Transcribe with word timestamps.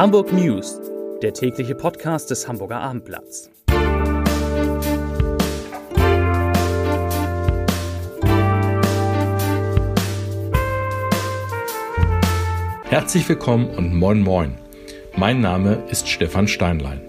Hamburg 0.00 0.32
News, 0.32 0.80
der 1.20 1.34
tägliche 1.34 1.74
Podcast 1.74 2.30
des 2.30 2.48
Hamburger 2.48 2.80
Abendblatts. 2.80 3.50
Herzlich 12.84 13.28
willkommen 13.28 13.68
und 13.76 13.94
moin 13.94 14.22
moin. 14.22 14.56
Mein 15.18 15.42
Name 15.42 15.84
ist 15.90 16.08
Stefan 16.08 16.48
Steinlein. 16.48 17.02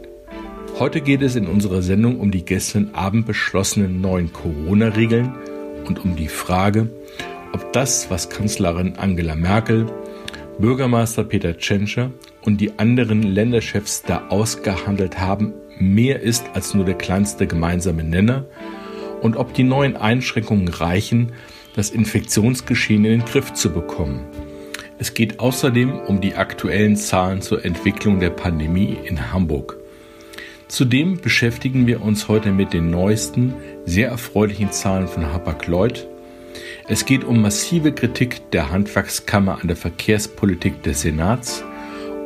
Heute 0.77 0.99
geht 0.99 1.21
es 1.21 1.37
in 1.37 1.47
unserer 1.47 1.81
Sendung 1.83 2.19
um 2.19 2.29
die 2.29 2.43
gestern 2.43 2.93
Abend 2.93 3.25
beschlossenen 3.25 4.01
neuen 4.01 4.33
Corona-Regeln 4.33 5.33
und 5.87 6.03
um 6.03 6.17
die 6.17 6.27
Frage, 6.27 6.89
ob 7.53 7.71
das, 7.71 8.09
was 8.09 8.29
Kanzlerin 8.29 8.97
Angela 8.97 9.37
Merkel, 9.37 9.85
Bürgermeister 10.61 11.23
Peter 11.23 11.57
Tschentscher 11.57 12.11
und 12.41 12.61
die 12.61 12.77
anderen 12.77 13.23
Länderchefs 13.23 14.03
da 14.03 14.27
ausgehandelt 14.29 15.19
haben, 15.19 15.53
mehr 15.79 16.21
ist 16.21 16.45
als 16.53 16.73
nur 16.75 16.85
der 16.85 16.93
kleinste 16.95 17.47
gemeinsame 17.47 18.03
Nenner 18.03 18.45
und 19.21 19.35
ob 19.35 19.53
die 19.53 19.63
neuen 19.63 19.97
Einschränkungen 19.97 20.67
reichen, 20.67 21.33
das 21.75 21.89
Infektionsgeschehen 21.89 23.05
in 23.05 23.19
den 23.19 23.25
Griff 23.25 23.53
zu 23.53 23.71
bekommen. 23.71 24.25
Es 24.99 25.15
geht 25.15 25.39
außerdem 25.39 25.93
um 25.93 26.21
die 26.21 26.35
aktuellen 26.35 26.95
Zahlen 26.95 27.41
zur 27.41 27.65
Entwicklung 27.65 28.19
der 28.19 28.29
Pandemie 28.29 28.97
in 29.03 29.33
Hamburg. 29.33 29.77
Zudem 30.67 31.19
beschäftigen 31.19 31.87
wir 31.87 32.01
uns 32.01 32.27
heute 32.27 32.51
mit 32.51 32.71
den 32.71 32.91
neuesten, 32.91 33.55
sehr 33.85 34.09
erfreulichen 34.09 34.71
Zahlen 34.71 35.07
von 35.07 35.25
Hapag-Lloyd. 35.25 36.07
Es 36.91 37.05
geht 37.05 37.23
um 37.23 37.41
massive 37.41 37.93
Kritik 37.93 38.51
der 38.51 38.69
Handwerkskammer 38.69 39.61
an 39.61 39.69
der 39.69 39.77
Verkehrspolitik 39.77 40.83
des 40.83 41.03
Senats 41.03 41.63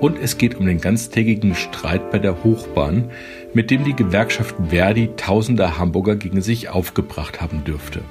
und 0.01 0.17
es 0.17 0.39
geht 0.39 0.55
um 0.55 0.65
den 0.65 0.81
ganztägigen 0.81 1.53
Streit 1.53 2.09
bei 2.09 2.17
der 2.17 2.43
Hochbahn, 2.43 3.11
mit 3.53 3.69
dem 3.69 3.83
die 3.83 3.95
Gewerkschaft 3.95 4.55
Verdi 4.69 5.11
tausende 5.17 5.77
Hamburger 5.77 6.15
gegen 6.15 6.41
sich 6.41 6.69
aufgebracht 6.69 7.41
haben 7.41 7.63
dürfte. 7.63 8.01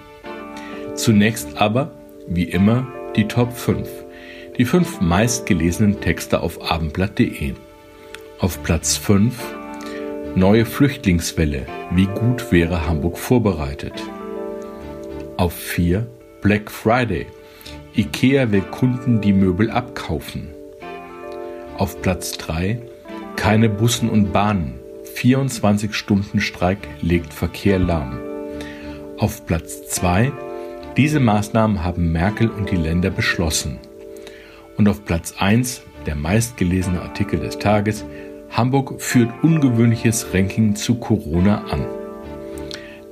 Zunächst 0.94 1.56
aber, 1.56 1.90
wie 2.28 2.44
immer, 2.44 2.86
die 3.16 3.26
Top 3.26 3.52
5. 3.52 3.88
Die 4.56 4.64
fünf 4.64 5.00
meistgelesenen 5.00 6.00
Texte 6.00 6.40
auf 6.40 6.70
abendblatt.de. 6.70 7.54
Auf 8.38 8.62
Platz 8.62 8.96
5 8.96 9.34
Neue 10.36 10.66
Flüchtlingswelle. 10.66 11.66
Wie 11.90 12.06
gut 12.06 12.52
wäre 12.52 12.86
Hamburg 12.86 13.18
vorbereitet? 13.18 14.00
Auf 15.36 15.52
4 15.52 16.06
Black 16.44 16.70
Friday. 16.70 17.26
IKEA 17.96 18.52
will 18.52 18.60
Kunden 18.60 19.22
die 19.22 19.32
Möbel 19.32 19.70
abkaufen. 19.70 20.50
Auf 21.78 22.02
Platz 22.02 22.32
3 22.36 22.82
keine 23.34 23.70
Bussen 23.70 24.10
und 24.10 24.30
Bahnen. 24.30 24.78
24 25.14 25.94
Stunden 25.94 26.42
Streik 26.42 26.86
legt 27.00 27.32
Verkehr 27.32 27.78
lahm. 27.78 28.18
Auf 29.16 29.46
Platz 29.46 29.88
2 29.88 30.32
diese 30.98 31.18
Maßnahmen 31.18 31.82
haben 31.82 32.12
Merkel 32.12 32.50
und 32.50 32.70
die 32.70 32.76
Länder 32.76 33.08
beschlossen. 33.08 33.78
Und 34.76 34.86
auf 34.86 35.06
Platz 35.06 35.36
1 35.38 35.80
der 36.04 36.14
meistgelesene 36.14 37.00
Artikel 37.00 37.40
des 37.40 37.58
Tages 37.58 38.04
Hamburg 38.50 39.00
führt 39.00 39.32
ungewöhnliches 39.42 40.34
Ranking 40.34 40.76
zu 40.76 40.96
Corona 40.96 41.64
an. 41.70 41.86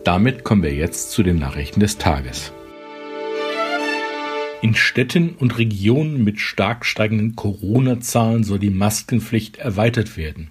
Damit 0.05 0.45
kommen 0.45 0.63
wir 0.63 0.75
jetzt 0.75 1.13
zu 1.13 1.23
den 1.23 1.39
Nachrichten 1.39 1.81
des 1.81 1.97
Tages. 1.97 2.53
In 4.63 4.77
Städten 4.77 5.31
und 5.31 5.59
Regionen 5.59 6.23
mit 6.23 6.39
stark 6.39 6.87
steigenden 6.87 7.35
Corona-Zahlen 7.35 8.45
soll 8.45 8.61
die 8.61 8.71
Maskenpflicht 8.71 9.57
erweitert 9.57 10.17
werden. 10.17 10.51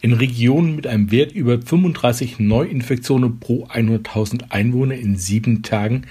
In 0.00 0.12
Regionen 0.12 0.76
mit 0.76 0.86
einem 0.86 1.10
Wert 1.10 1.32
über 1.32 1.60
35 1.60 2.38
Neuinfektionen 2.38 3.40
pro 3.40 3.66
100.000 3.66 4.52
Einwohner 4.52 4.94
in 4.94 5.16
sieben 5.16 5.64
Tagen 5.64 6.02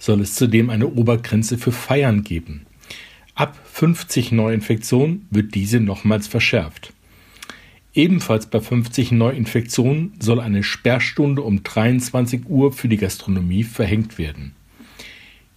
soll 0.00 0.20
es 0.22 0.34
zudem 0.34 0.70
eine 0.70 0.88
Obergrenze 0.88 1.56
für 1.56 1.70
Feiern 1.70 2.24
geben. 2.24 2.66
Ab 3.36 3.56
50 3.72 4.32
Neuinfektionen 4.32 5.28
wird 5.30 5.54
diese 5.54 5.78
nochmals 5.78 6.26
verschärft. 6.26 6.92
Ebenfalls 7.94 8.46
bei 8.46 8.58
50 8.58 9.12
Neuinfektionen 9.12 10.14
soll 10.18 10.40
eine 10.40 10.64
Sperrstunde 10.64 11.42
um 11.42 11.62
23 11.62 12.46
Uhr 12.48 12.72
für 12.72 12.88
die 12.88 12.96
Gastronomie 12.96 13.62
verhängt 13.62 14.18
werden. 14.18 14.56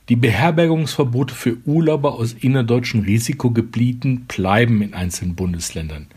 Die 0.09 0.15
Beherbergungsverbote 0.15 1.35
für 1.35 1.57
Urlauber 1.65 2.13
aus 2.13 2.31
innerdeutschen 2.31 3.03
Risikogebieten 3.03 4.25
bleiben 4.25 4.81
in 4.81 4.93
einzelnen 4.93 5.35
Bundesländern. 5.35 6.07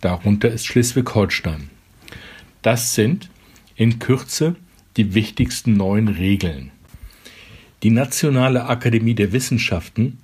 Darunter 0.00 0.50
ist 0.52 0.66
Schleswig-Holstein. 0.66 1.68
Das 2.62 2.94
sind 2.94 3.30
in 3.74 3.98
Kürze 3.98 4.54
die 4.96 5.14
wichtigsten 5.14 5.76
neuen 5.76 6.06
Regeln. 6.06 6.70
Die 7.82 7.90
Nationale 7.90 8.66
Akademie 8.66 9.14
der 9.14 9.32
Wissenschaften, 9.32 10.18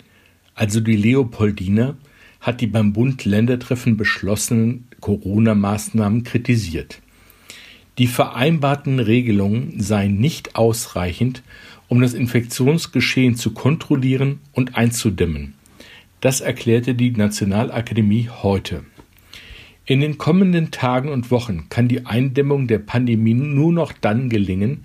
also 0.54 0.78
die 0.78 0.96
Leopoldina, 0.96 1.96
hat 2.40 2.60
die 2.60 2.68
beim 2.68 2.92
Bund-Länder-Treffen 2.92 3.96
beschlossenen 3.96 4.86
Corona-Maßnahmen 5.00 6.22
kritisiert. 6.22 7.02
Die 7.98 8.06
vereinbarten 8.06 9.00
Regelungen 9.00 9.80
seien 9.80 10.18
nicht 10.18 10.56
ausreichend, 10.56 11.42
um 11.90 12.00
das 12.00 12.14
Infektionsgeschehen 12.14 13.34
zu 13.34 13.50
kontrollieren 13.50 14.38
und 14.52 14.76
einzudämmen. 14.76 15.54
Das 16.20 16.40
erklärte 16.40 16.94
die 16.94 17.10
Nationalakademie 17.10 18.30
heute. 18.42 18.84
In 19.86 20.00
den 20.00 20.16
kommenden 20.16 20.70
Tagen 20.70 21.08
und 21.08 21.32
Wochen 21.32 21.66
kann 21.68 21.88
die 21.88 22.06
Eindämmung 22.06 22.68
der 22.68 22.78
Pandemie 22.78 23.34
nur 23.34 23.72
noch 23.72 23.92
dann 23.92 24.28
gelingen, 24.28 24.84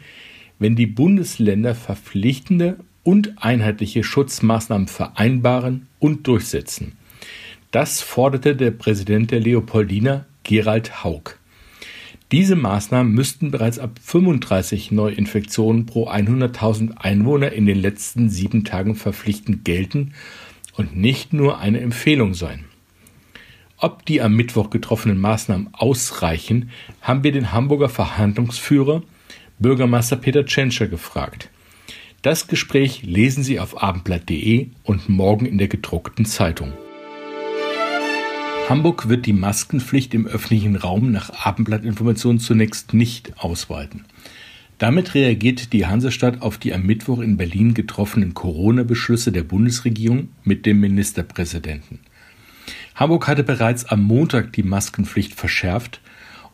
wenn 0.58 0.76
die 0.76 0.88
Bundesländer 0.88 1.76
verpflichtende 1.76 2.80
und 3.04 3.36
einheitliche 3.38 4.04
Schutzmaßnahmen 4.04 4.88
vereinbaren 4.88 5.88
und 6.00 6.26
durchsetzen. 6.26 6.94
Das 7.70 8.02
forderte 8.02 8.56
der 8.56 8.72
Präsident 8.72 9.30
der 9.30 9.42
Leopoldina, 9.42 10.26
Gerald 10.42 11.04
Haug. 11.04 11.38
Diese 12.31 12.56
Maßnahmen 12.56 13.13
müssten 13.13 13.52
bereits 13.52 13.78
ab 13.78 14.00
35 14.02 14.91
Neuinfektionen 14.91 15.86
pro 15.86 16.09
100.000 16.09 16.97
Einwohner 16.97 17.52
in 17.52 17.66
den 17.66 17.80
letzten 17.80 18.30
sieben 18.30 18.63
Tagen 18.63 18.96
verpflichtend 18.96 19.63
gelten 19.63 20.13
und 20.75 20.96
nicht 20.97 21.34
nur 21.34 21.59
eine 21.59 21.81
Empfehlung 21.81 22.34
sein. 22.34 22.66
Ob 23.78 24.06
die 24.06 24.22
am 24.22 24.36
Mittwoch 24.36 24.69
getroffenen 24.69 25.19
Maßnahmen 25.19 25.69
ausreichen, 25.74 26.72
haben 27.02 27.24
wir 27.24 27.31
den 27.31 27.52
Hamburger 27.52 27.90
Verhandlungsführer 27.90 29.03
Bürgermeister 29.59 30.16
Peter 30.16 30.46
Tschentscher 30.46 30.88
gefragt. 30.88 31.50
Das 32.22 32.47
Gespräch 32.47 33.03
lesen 33.03 33.44
Sie 33.44 33.59
auf 33.59 33.81
abendblatt.de 33.81 34.69
und 34.84 35.09
morgen 35.09 35.46
in 35.46 35.59
der 35.59 35.68
gedruckten 35.68 36.25
Zeitung. 36.25 36.74
Hamburg 38.68 39.08
wird 39.08 39.28
die 39.28 39.34
Maskenpflicht 39.34 40.16
im 40.16 40.26
öffentlichen 40.26 40.76
Raum 40.76 41.12
nach 41.12 41.46
Abendblattinformationen 41.46 42.40
zunächst 42.40 42.96
nicht 42.96 43.34
ausweiten. 43.38 44.06
Damit 44.80 45.14
reagiert 45.14 45.72
die 45.72 45.86
Hansestadt 45.86 46.42
auf 46.42 46.58
die 46.58 46.74
am 46.74 46.84
Mittwoch 46.84 47.20
in 47.20 47.38
Berlin 47.38 47.75
getroffenen 47.75 48.34
Corona-Beschlüsse 48.34 49.31
der 49.31 49.44
Bundesregierung 49.44 50.30
mit 50.44 50.66
dem 50.66 50.80
Ministerpräsidenten. 50.80 52.00
Hamburg 52.96 53.28
hatte 53.28 53.44
bereits 53.44 53.86
am 53.86 54.02
Montag 54.02 54.52
die 54.54 54.64
Maskenpflicht 54.64 55.36
verschärft 55.36 56.02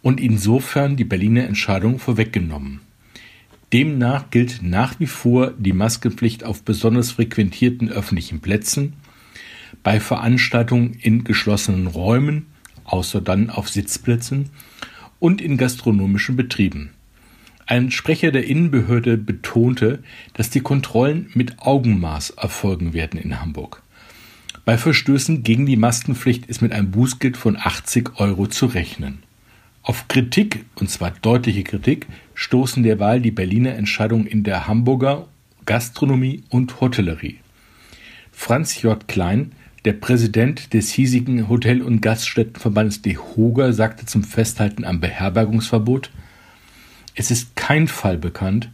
und 0.01 0.19
insofern 0.19 0.97
die 0.97 1.05
Berliner 1.05 1.45
Entscheidung 1.45 1.97
vorweggenommen. 1.97 2.81
Demnach 3.71 4.29
gilt 4.31 4.61
nach 4.61 4.99
wie 4.99 5.07
vor 5.07 5.53
die 5.57 5.71
Maskenpflicht 5.71 6.43
auf 6.43 6.63
besonders 6.63 7.11
frequentierten 7.11 7.89
öffentlichen 7.89 8.41
Plätzen, 8.41 8.93
bei 9.83 9.99
Veranstaltungen 9.99 10.93
in 10.93 11.23
geschlossenen 11.23 11.87
Räumen, 11.87 12.47
außer 12.85 13.21
dann 13.21 13.49
auf 13.49 13.69
Sitzplätzen 13.69 14.49
und 15.19 15.41
in 15.41 15.57
gastronomischen 15.57 16.35
Betrieben. 16.35 16.91
Ein 17.65 17.91
Sprecher 17.91 18.31
der 18.31 18.45
Innenbehörde 18.45 19.17
betonte, 19.17 20.03
dass 20.33 20.49
die 20.49 20.59
Kontrollen 20.59 21.29
mit 21.33 21.59
Augenmaß 21.59 22.31
erfolgen 22.31 22.93
werden 22.93 23.19
in 23.19 23.39
Hamburg. 23.39 23.81
Bei 24.65 24.77
Verstößen 24.77 25.43
gegen 25.43 25.65
die 25.65 25.77
Maskenpflicht 25.77 26.45
ist 26.47 26.61
mit 26.61 26.73
einem 26.73 26.91
Bußgeld 26.91 27.37
von 27.37 27.57
80 27.57 28.19
Euro 28.19 28.47
zu 28.47 28.65
rechnen. 28.65 29.23
Auf 29.83 30.07
Kritik, 30.07 30.65
und 30.75 30.89
zwar 30.89 31.11
deutliche 31.11 31.63
Kritik, 31.63 32.07
stoßen 32.35 32.83
derweil 32.83 33.21
die 33.21 33.31
Berliner 33.31 33.73
Entscheidungen 33.73 34.27
in 34.27 34.43
der 34.43 34.67
Hamburger 34.67 35.27
Gastronomie 35.65 36.43
und 36.49 36.81
Hotellerie. 36.81 37.37
Franz 38.31 38.81
J. 38.81 39.07
Klein, 39.07 39.53
der 39.85 39.93
Präsident 39.93 40.73
des 40.73 40.91
hiesigen 40.91 41.49
Hotel- 41.49 41.81
und 41.81 42.01
Gaststättenverbandes 42.01 43.01
DEHOGA 43.01 43.73
sagte 43.73 44.05
zum 44.05 44.23
Festhalten 44.23 44.85
am 44.85 44.99
Beherbergungsverbot, 44.99 46.11
es 47.15 47.31
ist 47.31 47.55
kein 47.55 47.87
Fall 47.87 48.17
bekannt, 48.17 48.69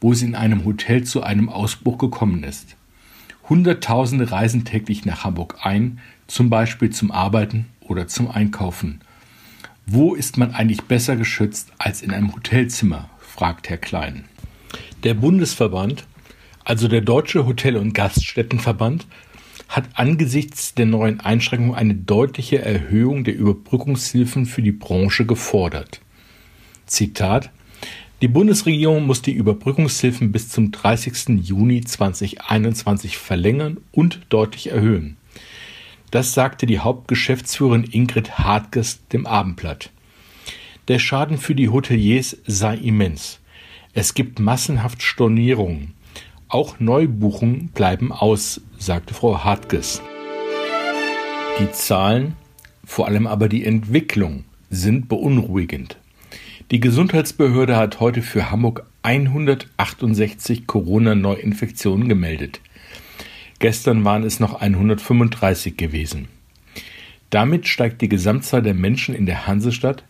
wo 0.00 0.12
es 0.12 0.22
in 0.22 0.34
einem 0.34 0.64
Hotel 0.64 1.04
zu 1.04 1.22
einem 1.22 1.48
Ausbruch 1.48 1.98
gekommen 1.98 2.42
ist. 2.42 2.76
Hunderttausende 3.48 4.30
reisen 4.32 4.64
täglich 4.64 5.04
nach 5.04 5.24
Hamburg 5.24 5.58
ein, 5.62 6.00
zum 6.26 6.50
Beispiel 6.50 6.90
zum 6.90 7.10
Arbeiten 7.10 7.66
oder 7.80 8.08
zum 8.08 8.30
Einkaufen. 8.30 9.00
Wo 9.84 10.14
ist 10.14 10.36
man 10.36 10.52
eigentlich 10.52 10.82
besser 10.82 11.16
geschützt 11.16 11.70
als 11.78 12.02
in 12.02 12.10
einem 12.12 12.34
Hotelzimmer? 12.34 13.10
fragt 13.20 13.68
Herr 13.68 13.76
Klein. 13.76 14.24
Der 15.04 15.14
Bundesverband, 15.14 16.06
also 16.64 16.88
der 16.88 17.02
Deutsche 17.02 17.46
Hotel- 17.46 17.76
und 17.76 17.92
Gaststättenverband, 17.92 19.06
hat 19.68 19.88
angesichts 19.94 20.74
der 20.74 20.86
neuen 20.86 21.20
Einschränkungen 21.20 21.74
eine 21.74 21.94
deutliche 21.94 22.60
Erhöhung 22.62 23.24
der 23.24 23.36
Überbrückungshilfen 23.36 24.46
für 24.46 24.62
die 24.62 24.72
Branche 24.72 25.26
gefordert. 25.26 26.00
Zitat 26.86 27.50
Die 28.22 28.28
Bundesregierung 28.28 29.06
muss 29.06 29.22
die 29.22 29.32
Überbrückungshilfen 29.32 30.32
bis 30.32 30.48
zum 30.48 30.70
30. 30.70 31.40
Juni 31.42 31.82
2021 31.82 33.18
verlängern 33.18 33.78
und 33.92 34.20
deutlich 34.28 34.70
erhöhen. 34.70 35.16
Das 36.10 36.32
sagte 36.32 36.66
die 36.66 36.78
Hauptgeschäftsführerin 36.78 37.84
Ingrid 37.84 38.38
Hartges 38.38 39.00
dem 39.08 39.26
Abendblatt. 39.26 39.90
Der 40.88 41.00
Schaden 41.00 41.36
für 41.36 41.56
die 41.56 41.68
Hoteliers 41.68 42.36
sei 42.46 42.76
immens. 42.76 43.40
Es 43.92 44.14
gibt 44.14 44.38
massenhaft 44.38 45.02
Stornierungen. 45.02 45.94
Auch 46.48 46.78
Neubuchungen 46.78 47.68
bleiben 47.68 48.12
aus, 48.12 48.60
sagte 48.78 49.14
Frau 49.14 49.44
Hartges. 49.44 50.02
Die 51.58 51.70
Zahlen, 51.72 52.34
vor 52.84 53.06
allem 53.06 53.26
aber 53.26 53.48
die 53.48 53.64
Entwicklung, 53.64 54.44
sind 54.70 55.08
beunruhigend. 55.08 55.96
Die 56.70 56.80
Gesundheitsbehörde 56.80 57.76
hat 57.76 58.00
heute 58.00 58.22
für 58.22 58.50
Hamburg 58.50 58.84
168 59.02 60.66
Corona-Neuinfektionen 60.66 62.08
gemeldet. 62.08 62.60
Gestern 63.58 64.04
waren 64.04 64.24
es 64.24 64.40
noch 64.40 64.60
135 64.60 65.76
gewesen. 65.76 66.28
Damit 67.30 67.68
steigt 67.68 68.02
die 68.02 68.08
Gesamtzahl 68.08 68.62
der 68.62 68.74
Menschen 68.74 69.14
in 69.14 69.26
der 69.26 69.46
Hansestadt 69.46 70.04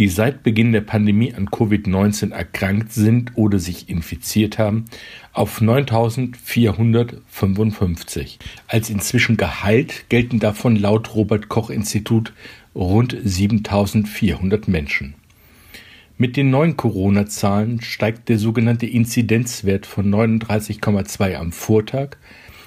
die 0.00 0.08
seit 0.08 0.42
Beginn 0.42 0.72
der 0.72 0.80
Pandemie 0.80 1.32
an 1.34 1.50
Covid-19 1.50 2.32
erkrankt 2.32 2.90
sind 2.90 3.32
oder 3.34 3.58
sich 3.58 3.90
infiziert 3.90 4.58
haben, 4.58 4.86
auf 5.34 5.60
9.455. 5.60 8.38
Als 8.66 8.88
inzwischen 8.88 9.36
geheilt 9.36 10.08
gelten 10.08 10.38
davon 10.38 10.76
laut 10.76 11.14
Robert 11.14 11.50
Koch 11.50 11.68
Institut 11.68 12.32
rund 12.74 13.14
7.400 13.14 14.70
Menschen. 14.70 15.12
Mit 16.16 16.38
den 16.38 16.48
neuen 16.48 16.78
Corona-Zahlen 16.78 17.82
steigt 17.82 18.30
der 18.30 18.38
sogenannte 18.38 18.86
Inzidenzwert 18.86 19.84
von 19.84 20.10
39,2 20.10 21.34
am 21.34 21.52
Vortag 21.52 22.16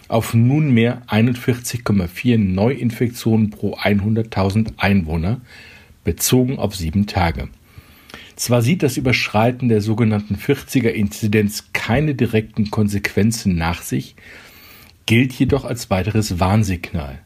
auf 0.08 0.36
nunmehr 0.36 1.02
41,4 1.08 2.38
Neuinfektionen 2.38 3.50
pro 3.50 3.76
100.000 3.76 4.74
Einwohner, 4.78 5.42
bezogen 6.04 6.60
auf 6.60 6.76
sieben 6.76 7.08
Tage. 7.08 7.50
Zwar 8.36 8.62
sieht 8.62 8.84
das 8.84 8.98
Überschreiten 8.98 9.70
der 9.70 9.82
sogenannten 9.82 10.36
40er-Inzidenz 10.36 11.70
keine 11.74 12.16
direkten 12.16 12.72
Konsequenzen 12.72 13.56
nach 13.56 13.82
sich, 13.82 14.16
gilt 15.06 15.34
jedoch 15.34 15.66
als 15.66 15.90
weiteres 15.90 16.40
Warnsignal. 16.40 17.20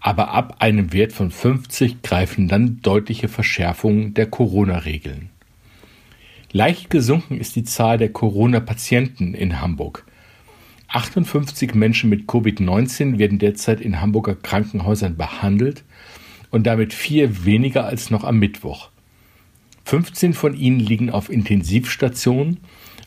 Aber 0.00 0.30
ab 0.30 0.56
einem 0.60 0.92
Wert 0.92 1.12
von 1.12 1.30
50 1.30 2.02
greifen 2.02 2.48
dann 2.48 2.80
deutliche 2.82 3.28
Verschärfungen 3.28 4.14
der 4.14 4.26
Corona-Regeln. 4.26 5.30
Leicht 6.52 6.88
gesunken 6.88 7.38
ist 7.38 7.56
die 7.56 7.64
Zahl 7.64 7.98
der 7.98 8.10
Corona-Patienten 8.10 9.34
in 9.34 9.60
Hamburg. 9.60 10.04
58 10.88 11.74
Menschen 11.74 12.08
mit 12.08 12.26
Covid-19 12.26 13.18
werden 13.18 13.38
derzeit 13.38 13.80
in 13.80 14.00
Hamburger 14.00 14.34
Krankenhäusern 14.34 15.16
behandelt 15.16 15.84
und 16.50 16.66
damit 16.66 16.92
vier 16.92 17.44
weniger 17.44 17.84
als 17.84 18.10
noch 18.10 18.24
am 18.24 18.38
Mittwoch. 18.38 18.90
15 19.84 20.34
von 20.34 20.54
ihnen 20.54 20.80
liegen 20.80 21.10
auf 21.10 21.30
Intensivstationen. 21.30 22.58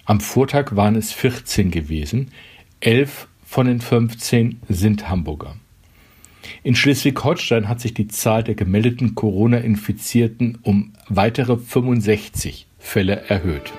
Am 0.05 0.19
Vortag 0.19 0.75
waren 0.75 0.95
es 0.95 1.11
14 1.13 1.69
gewesen. 1.69 2.31
Elf 2.79 3.27
von 3.45 3.67
den 3.67 3.81
15 3.81 4.61
sind 4.67 5.09
Hamburger. 5.09 5.55
In 6.63 6.75
Schleswig-Holstein 6.75 7.67
hat 7.67 7.81
sich 7.81 7.93
die 7.93 8.07
Zahl 8.07 8.43
der 8.43 8.55
gemeldeten 8.55 9.13
Corona-Infizierten 9.15 10.57
um 10.63 10.93
weitere 11.07 11.57
65 11.57 12.67
Fälle 12.79 13.21
erhöht. 13.29 13.71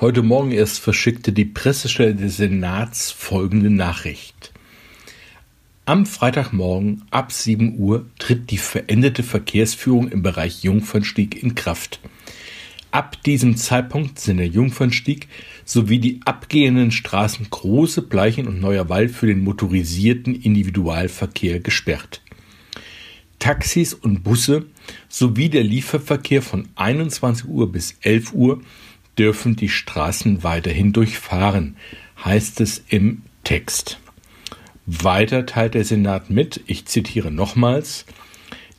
Heute 0.00 0.22
Morgen 0.22 0.50
erst 0.50 0.80
verschickte 0.80 1.32
die 1.32 1.44
Pressestelle 1.44 2.14
des 2.14 2.36
Senats 2.36 3.10
folgende 3.10 3.70
Nachricht. 3.70 4.51
Am 5.84 6.06
Freitagmorgen 6.06 7.02
ab 7.10 7.32
7 7.32 7.76
Uhr 7.76 8.06
tritt 8.20 8.52
die 8.52 8.58
veränderte 8.58 9.24
Verkehrsführung 9.24 10.12
im 10.12 10.22
Bereich 10.22 10.62
Jungfernstieg 10.62 11.42
in 11.42 11.56
Kraft. 11.56 11.98
Ab 12.92 13.20
diesem 13.24 13.56
Zeitpunkt 13.56 14.20
sind 14.20 14.36
der 14.36 14.46
Jungfernstieg 14.46 15.26
sowie 15.64 15.98
die 15.98 16.20
abgehenden 16.24 16.92
Straßen 16.92 17.48
Große 17.50 18.02
Bleichen 18.02 18.46
und 18.46 18.60
Neuer 18.60 18.88
Wald 18.90 19.10
für 19.10 19.26
den 19.26 19.42
motorisierten 19.42 20.36
Individualverkehr 20.36 21.58
gesperrt. 21.58 22.22
Taxis 23.40 23.92
und 23.92 24.22
Busse 24.22 24.66
sowie 25.08 25.48
der 25.48 25.64
Lieferverkehr 25.64 26.42
von 26.42 26.68
21 26.76 27.48
Uhr 27.48 27.72
bis 27.72 27.96
11 28.02 28.34
Uhr 28.34 28.62
dürfen 29.18 29.56
die 29.56 29.68
Straßen 29.68 30.44
weiterhin 30.44 30.92
durchfahren, 30.92 31.76
heißt 32.24 32.60
es 32.60 32.84
im 32.88 33.22
Text. 33.42 33.98
Weiter 34.86 35.46
teilt 35.46 35.74
der 35.74 35.84
Senat 35.84 36.30
mit, 36.30 36.60
ich 36.66 36.86
zitiere 36.86 37.30
nochmals, 37.30 38.04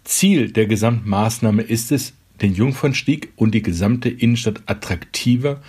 Ziel 0.04 0.52
der 0.52 0.66
Gesamtmaßnahme 0.68 1.62
ist 1.62 1.92
es, 1.92 2.14
den 2.42 2.54
Jungfernstieg 2.54 3.32
und 3.36 3.54
die 3.54 3.62
gesamte 3.62 4.10
Innenstadt 4.10 4.64
attraktiver 4.66 5.62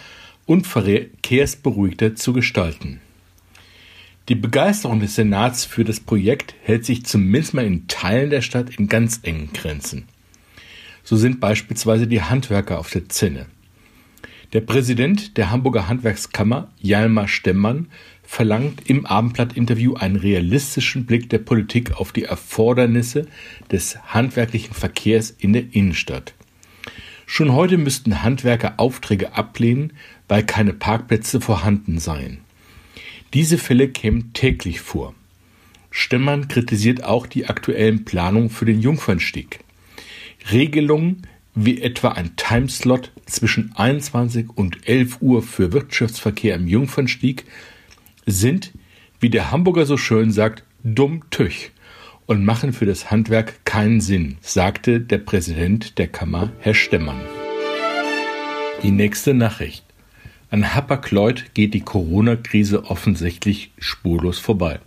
und 0.47 0.67
verkehrsberuhigter 0.67 2.17
zu 2.17 2.33
gestalten. 2.33 3.01
Die 4.29 4.35
Begeisterung 4.35 5.01
des 5.01 5.15
Senats 5.15 5.65
für 5.65 5.85
das 5.85 6.01
Projekt 6.01 6.55
hält 6.63 6.85
sich 6.85 7.05
zumindest 7.05 7.55
mal 7.55 7.67
in 7.67 7.87
Teilen 7.89 8.31
der 8.31 8.41
Stadt 8.41 8.71
in 8.77 8.89
ganz 8.89 9.21
engen 9.23 9.53
Grenzen. 9.53 10.07
So 11.05 11.17
sind 11.17 11.41
beispielsweise 11.41 12.07
die 12.07 12.23
Handwerker 12.23 12.79
auf 12.79 12.91
der 12.91 13.09
Zinne. 13.09 13.47
Der 14.55 14.63
Präsident 14.63 15.37
der 15.37 15.51
Hamburger 15.51 15.89
Handwerkskammer, 15.89 16.71
Jalmar 16.81 17.29
Stemmann, 17.29 17.89
verlangt 18.25 18.89
im 18.89 19.07
Abendblatt-Interview 19.07 19.95
einen 19.95 20.17
realistischen 20.17 21.07
Blick 21.07 21.31
der 21.31 21.39
Politik 21.39 21.93
auf 21.93 22.13
die 22.13 22.25
Erfordernisse 22.25 23.27
des 23.71 23.99
handwerklichen 24.07 24.75
Verkehrs 24.75 25.31
in 25.31 25.53
der 25.53 25.65
Innenstadt. 25.73 26.35
Schon 27.27 27.53
heute 27.53 27.79
müssten 27.79 28.23
Handwerker 28.23 28.75
Aufträge 28.79 29.35
ablehnen, 29.35 29.93
weil 30.29 30.45
keine 30.45 30.73
Parkplätze 30.73 31.41
vorhanden 31.41 31.99
seien. 31.99 32.39
Diese 33.33 33.59
Fälle 33.59 33.89
kämen 33.89 34.33
täglich 34.33 34.81
vor. 34.81 35.15
Stemmann 35.91 36.49
kritisiert 36.49 37.05
auch 37.05 37.27
die 37.27 37.47
aktuellen 37.47 38.05
Planungen 38.05 38.51
für 38.51 38.65
den 38.65 38.81
Jungfernstieg. 38.81 39.61
Regelungen 40.51 41.23
wie 41.55 41.81
etwa 41.81 42.09
ein 42.09 42.35
Timeslot 42.37 43.13
zwischen 43.27 43.73
21 43.77 44.49
und 44.57 44.89
11 44.89 45.19
Uhr 45.21 45.43
für 45.43 45.73
Wirtschaftsverkehr 45.73 46.57
im 46.57 46.67
Jungfernstieg 46.67 47.45
sind, 48.27 48.73
wie 49.21 49.31
der 49.31 49.51
Hamburger 49.51 49.87
so 49.87 49.97
schön 49.97 50.31
sagt, 50.31 50.65
dumm 50.83 51.23
tüch 51.31 51.71
und 52.27 52.45
machen 52.45 52.73
für 52.73 52.87
das 52.87 53.11
Handwerk 53.11 53.65
keinen 53.65 54.01
Sinn, 54.01 54.37
sagte 54.41 55.01
der 55.01 55.19
Präsident 55.19 55.99
der 55.99 56.09
Kammer, 56.09 56.53
Herr 56.61 56.75
Stemmann. 56.75 57.21
Die 58.83 58.91
nächste 58.91 59.35
Nachricht. 59.35 59.85
An 60.51 60.75
Hapag-Lloyd 60.75 61.55
geht 61.55 61.75
die 61.75 61.81
Corona-Krise 61.81 62.85
offensichtlich 62.85 63.73
spurlos 63.79 64.39
vorbei. 64.39 64.79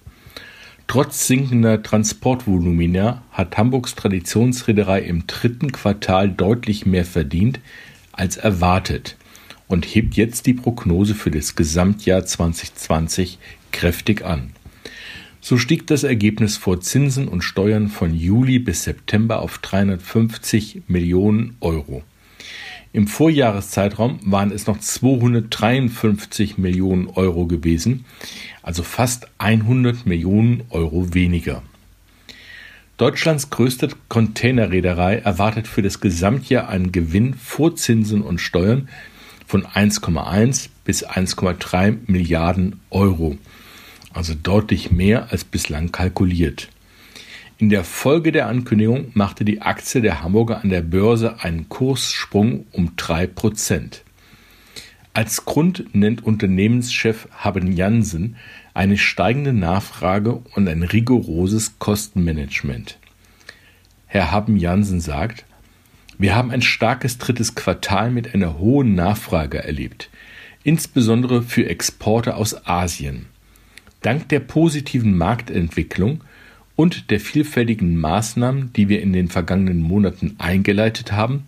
Trotz 0.87 1.27
sinkender 1.27 1.83
Transportvolumina 1.83 3.23
hat 3.31 3.57
Hamburgs 3.57 3.95
Traditionsreederei 3.95 5.01
im 5.01 5.27
dritten 5.27 5.73
Quartal 5.73 6.29
deutlich 6.29 6.85
mehr 6.85 7.03
verdient 7.03 7.59
als 8.13 8.37
erwartet 8.37 9.16
und 9.67 9.85
hebt 9.85 10.15
jetzt 10.15 10.45
die 10.45 10.53
Prognose 10.53 11.15
für 11.15 11.31
das 11.31 11.55
Gesamtjahr 11.55 12.25
2020 12.25 13.39
kräftig 13.71 14.25
an. 14.25 14.51
So 15.41 15.57
stieg 15.57 15.87
das 15.87 16.03
Ergebnis 16.03 16.57
vor 16.57 16.81
Zinsen 16.81 17.27
und 17.27 17.41
Steuern 17.41 17.89
von 17.89 18.13
Juli 18.13 18.59
bis 18.59 18.83
September 18.83 19.41
auf 19.41 19.59
350 19.59 20.83
Millionen 20.87 21.55
Euro. 21.61 22.03
Im 22.93 23.07
Vorjahreszeitraum 23.07 24.19
waren 24.23 24.51
es 24.51 24.65
noch 24.65 24.79
253 24.79 26.57
Millionen 26.57 27.07
Euro 27.07 27.45
gewesen, 27.45 28.05
also 28.63 28.81
fast 28.81 29.27
100 29.37 30.05
Millionen 30.05 30.63
Euro 30.69 31.13
weniger. 31.13 31.61
Deutschlands 32.97 33.51
größte 33.51 33.89
Containerreederei 34.09 35.17
erwartet 35.19 35.67
für 35.67 35.83
das 35.83 35.99
Gesamtjahr 35.99 36.67
einen 36.67 36.91
Gewinn 36.91 37.35
vor 37.35 37.75
Zinsen 37.75 38.23
und 38.23 38.41
Steuern 38.41 38.89
von 39.47 39.65
1,1 39.65 40.67
bis 40.83 41.07
1,3 41.07 41.97
Milliarden 42.05 42.81
Euro, 42.91 43.37
also 44.13 44.33
deutlich 44.35 44.91
mehr 44.91 45.31
als 45.31 45.45
bislang 45.45 45.91
kalkuliert. 45.91 46.67
In 47.57 47.69
der 47.69 47.83
Folge 47.83 48.31
der 48.31 48.47
Ankündigung 48.47 49.09
machte 49.15 49.43
die 49.43 49.61
Aktie 49.61 50.01
der 50.01 50.21
Hamburger 50.21 50.61
an 50.61 50.69
der 50.69 50.81
Börse 50.81 51.41
einen 51.41 51.69
Kurssprung 51.69 52.67
um 52.71 52.91
drei 52.97 53.25
Prozent. 53.25 54.03
Als 55.13 55.45
Grund 55.45 55.95
nennt 55.95 56.23
Unternehmenschef 56.23 57.27
Haben 57.31 57.71
Jansen 57.71 58.35
eine 58.75 58.99
steigende 58.99 59.53
Nachfrage 59.53 60.33
und 60.53 60.67
ein 60.67 60.83
rigoroses 60.83 61.79
Kostenmanagement. 61.79 62.99
Herr 64.05 64.29
Haben 64.29 64.57
Jansen 64.57 65.01
sagt, 65.01 65.46
wir 66.17 66.35
haben 66.35 66.51
ein 66.51 66.61
starkes 66.61 67.17
drittes 67.19 67.53
Quartal 67.53 68.09
mit 68.09 68.33
einer 68.33 68.57
hohen 68.57 68.95
Nachfrage 68.95 69.63
erlebt, 69.63 70.09
insbesondere 70.63 71.43
für 71.43 71.69
Exporte 71.69 72.35
aus 72.35 72.65
Asien. 72.65 73.27
Dank 74.01 74.29
der 74.29 74.39
positiven 74.39 75.17
Marktentwicklung 75.17 76.23
und 76.75 77.11
der 77.11 77.19
vielfältigen 77.19 77.97
Maßnahmen, 77.97 78.73
die 78.73 78.89
wir 78.89 79.01
in 79.01 79.13
den 79.13 79.27
vergangenen 79.27 79.81
Monaten 79.81 80.35
eingeleitet 80.39 81.11
haben, 81.11 81.45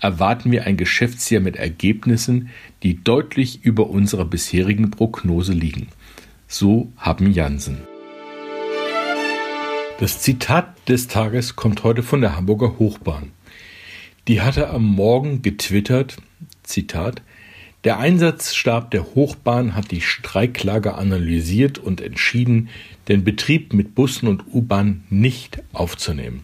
erwarten 0.00 0.50
wir 0.50 0.66
ein 0.66 0.76
Geschäftsjahr 0.76 1.42
mit 1.42 1.56
Ergebnissen, 1.56 2.50
die 2.82 3.02
deutlich 3.02 3.64
über 3.64 3.88
unserer 3.88 4.24
bisherigen 4.24 4.90
Prognose 4.90 5.52
liegen. 5.52 5.88
So 6.48 6.92
haben 6.96 7.32
Jansen. 7.32 7.78
Das 9.98 10.20
Zitat 10.20 10.88
des 10.88 11.08
Tages 11.08 11.56
kommt 11.56 11.82
heute 11.82 12.02
von 12.02 12.20
der 12.20 12.36
Hamburger 12.36 12.78
Hochbahn. 12.78 13.32
Die 14.28 14.40
hatte 14.40 14.70
am 14.70 14.84
Morgen 14.84 15.42
getwittert, 15.42 16.16
Zitat, 16.64 17.22
der 17.84 18.00
Einsatzstab 18.00 18.90
der 18.90 19.14
Hochbahn 19.14 19.76
hat 19.76 19.92
die 19.92 20.00
Streiklage 20.00 20.96
analysiert 20.96 21.78
und 21.78 22.00
entschieden, 22.00 22.68
den 23.06 23.22
Betrieb 23.22 23.72
mit 23.72 23.94
Bussen 23.94 24.26
und 24.26 24.42
U-Bahn 24.52 25.04
nicht 25.10 25.62
aufzunehmen. 25.72 26.42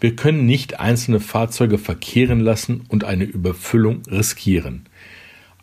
Wir 0.00 0.16
können 0.16 0.46
nicht 0.46 0.80
einzelne 0.80 1.20
Fahrzeuge 1.20 1.78
verkehren 1.78 2.40
lassen 2.40 2.82
und 2.88 3.04
eine 3.04 3.22
Überfüllung 3.22 4.02
riskieren. 4.10 4.86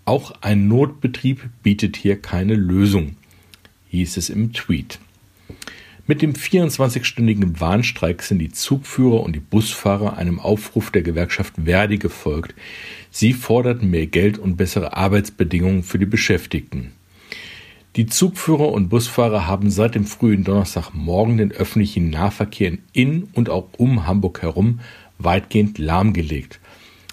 Auch 0.06 0.32
ein 0.40 0.70
Notbetrieb 0.70 1.50
bietet 1.62 1.98
hier 1.98 2.22
keine 2.22 2.56
Lösung, 2.56 3.18
hieß 3.90 4.16
es 4.16 4.30
im 4.30 4.54
Tweet. 4.54 5.00
Mit 6.10 6.24
dem 6.24 6.34
24-stündigen 6.34 7.60
Warnstreik 7.60 8.24
sind 8.24 8.40
die 8.40 8.52
Zugführer 8.52 9.22
und 9.22 9.36
die 9.36 9.40
Busfahrer 9.40 10.18
einem 10.18 10.40
Aufruf 10.40 10.90
der 10.90 11.04
Gewerkschaft 11.04 11.54
Verdi 11.64 12.00
gefolgt. 12.00 12.56
Sie 13.12 13.32
forderten 13.34 13.92
mehr 13.92 14.08
Geld 14.08 14.40
und 14.40 14.58
bessere 14.58 14.98
Arbeitsbedingungen 14.98 15.84
für 15.84 16.00
die 16.00 16.08
Beschäftigten. 16.08 16.94
Die 17.96 18.08
Zugführer 18.08 18.70
und 18.70 18.90
Busfahrer 18.90 19.46
haben 19.46 19.70
seit 19.70 19.94
dem 19.94 20.06
frühen 20.06 20.44
Donnerstagmorgen 20.44 21.38
den 21.38 21.52
öffentlichen 21.52 22.10
Nahverkehr 22.10 22.80
in 22.92 23.30
und 23.34 23.52
auch 23.52 23.68
um 23.78 24.08
Hamburg 24.08 24.42
herum 24.42 24.80
weitgehend 25.20 25.78
lahmgelegt. 25.78 26.60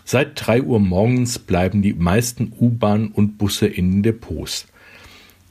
Seit 0.06 0.30
drei 0.36 0.62
Uhr 0.62 0.80
morgens 0.80 1.38
bleiben 1.38 1.82
die 1.82 1.92
meisten 1.92 2.50
U-Bahnen 2.58 3.08
und 3.08 3.36
Busse 3.36 3.66
in 3.66 3.92
den 3.92 4.02
Depots. 4.04 4.66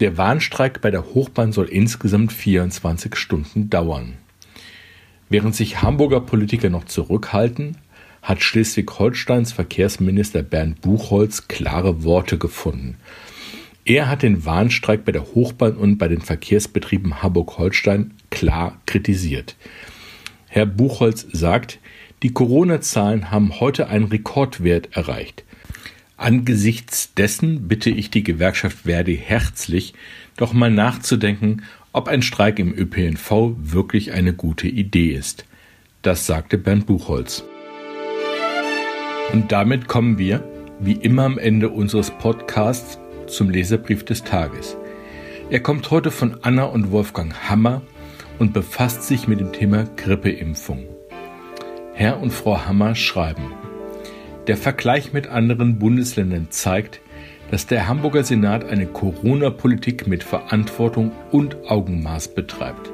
Der 0.01 0.17
Warnstreik 0.17 0.81
bei 0.81 0.91
der 0.91 1.05
Hochbahn 1.13 1.53
soll 1.53 1.69
insgesamt 1.69 2.33
24 2.33 3.15
Stunden 3.15 3.69
dauern. 3.69 4.15
Während 5.29 5.55
sich 5.55 5.81
Hamburger 5.81 6.19
Politiker 6.19 6.69
noch 6.69 6.83
zurückhalten, 6.83 7.77
hat 8.21 8.43
Schleswig-Holsteins 8.43 9.53
Verkehrsminister 9.53 10.43
Bernd 10.43 10.81
Buchholz 10.81 11.47
klare 11.47 12.03
Worte 12.03 12.37
gefunden. 12.37 12.97
Er 13.85 14.09
hat 14.09 14.23
den 14.23 14.43
Warnstreik 14.43 15.05
bei 15.05 15.13
der 15.13 15.33
Hochbahn 15.33 15.77
und 15.77 15.97
bei 15.97 16.09
den 16.09 16.21
Verkehrsbetrieben 16.21 17.23
Hamburg-Holstein 17.23 18.15
klar 18.31 18.81
kritisiert. 18.85 19.55
Herr 20.47 20.65
Buchholz 20.65 21.25
sagt, 21.31 21.79
die 22.21 22.33
Corona-Zahlen 22.33 23.31
haben 23.31 23.61
heute 23.61 23.87
einen 23.87 24.05
Rekordwert 24.05 24.89
erreicht. 24.91 25.44
Angesichts 26.17 27.13
dessen 27.13 27.67
bitte 27.67 27.89
ich 27.89 28.09
die 28.09 28.23
Gewerkschaft 28.23 28.79
Verdi 28.85 29.17
herzlich, 29.17 29.93
doch 30.37 30.53
mal 30.53 30.71
nachzudenken, 30.71 31.63
ob 31.91 32.07
ein 32.07 32.21
Streik 32.21 32.57
im 32.59 32.73
ÖPNV 32.73 33.55
wirklich 33.57 34.13
eine 34.13 34.33
gute 34.33 34.67
Idee 34.67 35.11
ist. 35.11 35.45
Das 36.01 36.25
sagte 36.25 36.57
Bernd 36.57 36.85
Buchholz. 36.85 37.43
Und 39.33 39.51
damit 39.51 39.87
kommen 39.87 40.17
wir, 40.17 40.43
wie 40.79 40.93
immer 40.93 41.23
am 41.23 41.37
Ende 41.37 41.69
unseres 41.69 42.11
Podcasts, 42.11 42.97
zum 43.27 43.49
Leserbrief 43.49 44.05
des 44.05 44.23
Tages. 44.23 44.77
Er 45.49 45.59
kommt 45.59 45.89
heute 45.91 46.11
von 46.11 46.37
Anna 46.43 46.63
und 46.63 46.91
Wolfgang 46.91 47.33
Hammer 47.49 47.81
und 48.39 48.53
befasst 48.53 49.03
sich 49.03 49.27
mit 49.27 49.39
dem 49.39 49.51
Thema 49.51 49.85
Grippeimpfung. 49.95 50.85
Herr 51.93 52.21
und 52.21 52.31
Frau 52.31 52.65
Hammer 52.65 52.95
schreiben, 52.95 53.53
der 54.47 54.57
Vergleich 54.57 55.13
mit 55.13 55.27
anderen 55.27 55.79
Bundesländern 55.79 56.47
zeigt, 56.49 57.01
dass 57.51 57.67
der 57.67 57.87
Hamburger 57.87 58.23
Senat 58.23 58.65
eine 58.65 58.85
Corona-Politik 58.85 60.07
mit 60.07 60.23
Verantwortung 60.23 61.11
und 61.31 61.69
Augenmaß 61.69 62.29
betreibt. 62.29 62.91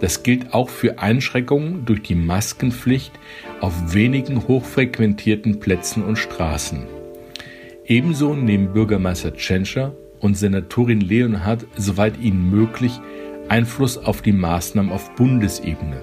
Das 0.00 0.22
gilt 0.22 0.54
auch 0.54 0.68
für 0.68 0.98
Einschränkungen 0.98 1.84
durch 1.84 2.02
die 2.02 2.14
Maskenpflicht 2.14 3.12
auf 3.60 3.94
wenigen 3.94 4.46
hochfrequentierten 4.46 5.58
Plätzen 5.58 6.04
und 6.04 6.16
Straßen. 6.16 6.86
Ebenso 7.86 8.34
nehmen 8.34 8.72
Bürgermeister 8.72 9.34
Tschentscher 9.34 9.94
und 10.20 10.36
Senatorin 10.36 11.00
Leonhardt, 11.00 11.66
soweit 11.76 12.20
ihnen 12.20 12.50
möglich, 12.50 13.00
Einfluss 13.48 13.96
auf 13.96 14.22
die 14.22 14.32
Maßnahmen 14.32 14.92
auf 14.92 15.14
Bundesebene, 15.14 16.02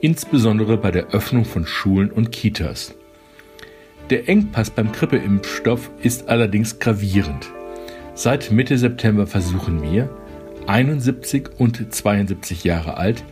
insbesondere 0.00 0.76
bei 0.76 0.90
der 0.90 1.08
Öffnung 1.08 1.44
von 1.44 1.66
Schulen 1.66 2.10
und 2.10 2.32
Kitas. 2.32 2.94
Der 4.10 4.28
Engpass 4.28 4.70
beim 4.70 4.90
Grippeimpfstoff 4.90 5.88
ist 6.02 6.28
allerdings 6.28 6.80
gravierend. 6.80 7.48
Seit 8.14 8.50
Mitte 8.50 8.76
September 8.76 9.28
versuchen 9.28 9.84
wir, 9.84 10.10
71 10.66 11.50
und 11.58 11.94
72 11.94 12.64
Jahre 12.64 12.96
alt, 12.96 13.22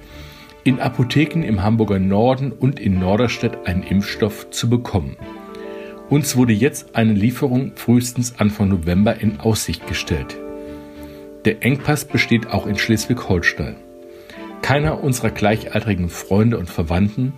in 0.63 0.79
Apotheken 0.79 1.43
im 1.43 1.65
Hamburger 1.65 1.99
Norden 1.99 2.53
und 2.53 2.79
in 2.79 3.01
Norderstedt 3.01 3.67
einen 3.67 3.83
Impfstoff 3.83 4.51
zu 4.51 4.71
bekommen. 4.71 5.17
Uns 6.11 6.37
wurde 6.37 6.53
jetzt 6.53 6.95
eine 6.95 7.13
Lieferung 7.13 7.73
frühestens 7.75 8.39
Anfang 8.39 8.69
November 8.69 9.21
in 9.21 9.41
Aussicht 9.41 9.89
gestellt. 9.89 10.39
Der 11.45 11.65
Engpass 11.65 12.05
besteht 12.05 12.51
auch 12.51 12.69
in 12.69 12.79
Schleswig-Holstein. 12.79 13.77
Keiner 14.63 15.03
unserer 15.03 15.31
gleichaltrigen 15.31 16.09
Freunde 16.09 16.57
und 16.57 16.71
Verwandten, 16.71 17.33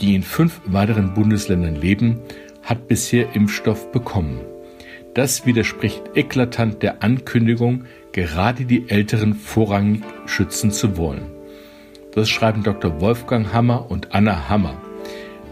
die 0.00 0.14
in 0.14 0.22
fünf 0.22 0.60
weiteren 0.66 1.14
Bundesländern 1.14 1.74
leben, 1.74 2.20
hat 2.70 2.88
bisher 2.88 3.34
Impfstoff 3.34 3.92
bekommen. 3.92 4.40
Das 5.12 5.44
widerspricht 5.44 6.02
eklatant 6.14 6.82
der 6.82 7.02
Ankündigung, 7.02 7.84
gerade 8.12 8.64
die 8.64 8.88
Älteren 8.88 9.34
vorrangig 9.34 10.02
schützen 10.24 10.70
zu 10.70 10.96
wollen. 10.96 11.26
Das 12.14 12.30
schreiben 12.30 12.62
Dr. 12.62 13.02
Wolfgang 13.02 13.52
Hammer 13.52 13.90
und 13.90 14.14
Anna 14.14 14.48
Hammer 14.48 14.80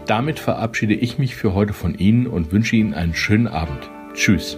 damit 0.09 0.39
verabschiede 0.39 0.95
ich 0.95 1.19
mich 1.19 1.35
für 1.35 1.53
heute 1.53 1.73
von 1.73 1.93
Ihnen 1.93 2.25
und 2.25 2.51
wünsche 2.51 2.75
Ihnen 2.75 2.95
einen 2.95 3.13
schönen 3.13 3.47
Abend. 3.47 3.91
Tschüss. 4.15 4.57